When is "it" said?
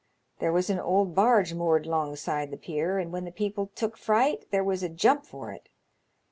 5.51-5.69